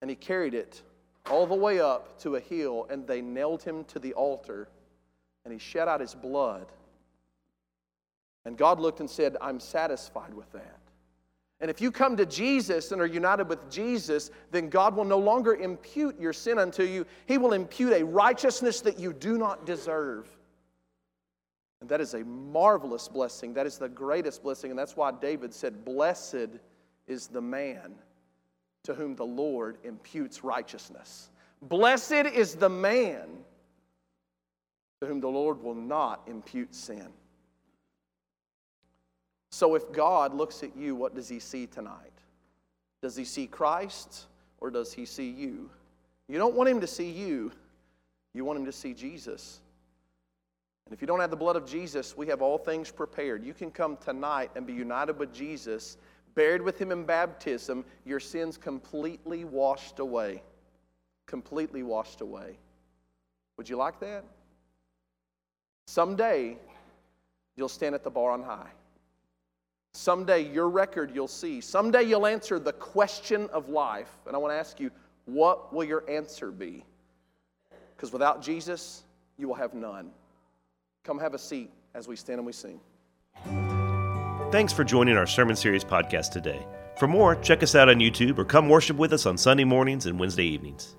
[0.00, 0.82] and he carried it
[1.30, 4.68] all the way up to a hill and they nailed him to the altar
[5.44, 6.66] and he shed out his blood.
[8.44, 10.78] And God looked and said, I'm satisfied with that.
[11.60, 15.18] And if you come to Jesus and are united with Jesus, then God will no
[15.18, 17.06] longer impute your sin unto you.
[17.26, 20.28] He will impute a righteousness that you do not deserve.
[21.84, 23.52] And that is a marvelous blessing.
[23.52, 24.70] That is the greatest blessing.
[24.70, 26.48] And that's why David said, Blessed
[27.06, 27.94] is the man
[28.84, 31.28] to whom the Lord imputes righteousness.
[31.60, 33.28] Blessed is the man
[35.02, 37.08] to whom the Lord will not impute sin.
[39.50, 42.12] So if God looks at you, what does he see tonight?
[43.02, 44.24] Does he see Christ
[44.56, 45.68] or does he see you?
[46.28, 47.52] You don't want him to see you,
[48.32, 49.60] you want him to see Jesus.
[50.86, 53.44] And if you don't have the blood of Jesus, we have all things prepared.
[53.44, 55.96] You can come tonight and be united with Jesus,
[56.34, 60.42] buried with him in baptism, your sins completely washed away.
[61.26, 62.58] Completely washed away.
[63.56, 64.24] Would you like that?
[65.86, 66.58] Someday,
[67.56, 68.70] you'll stand at the bar on high.
[69.94, 71.60] Someday, your record you'll see.
[71.60, 74.10] Someday, you'll answer the question of life.
[74.26, 74.90] And I want to ask you,
[75.24, 76.84] what will your answer be?
[77.96, 79.04] Because without Jesus,
[79.38, 80.10] you will have none.
[81.04, 82.80] Come have a seat as we stand and we sing.
[84.50, 86.66] Thanks for joining our Sermon Series podcast today.
[86.96, 90.06] For more, check us out on YouTube or come worship with us on Sunday mornings
[90.06, 90.96] and Wednesday evenings.